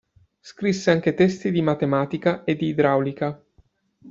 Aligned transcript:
Scrisse 0.39 0.89
anche 0.89 1.13
testi 1.13 1.51
di 1.51 1.61
matematica 1.61 2.43
e 2.43 2.55
di 2.55 2.69
idraulica. 2.69 3.39